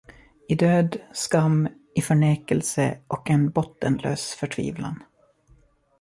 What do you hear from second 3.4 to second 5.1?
bottenlös förtvivlan.